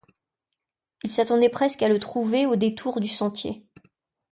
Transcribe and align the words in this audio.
Il 1.03 1.11
s’attendait 1.11 1.47
presque 1.49 1.83
à 1.83 1.87
le 1.87 1.99
trouver, 1.99 2.47
au 2.47 2.55
détour 2.55 2.99
du 3.01 3.07
sentier. 3.07 3.67